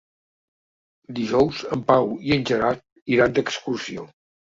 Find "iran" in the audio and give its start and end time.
3.19-3.41